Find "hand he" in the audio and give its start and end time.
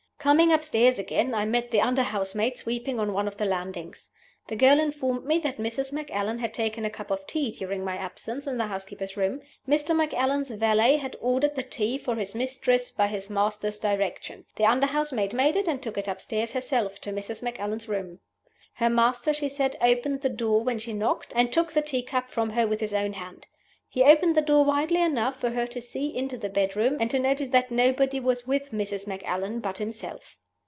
23.13-24.03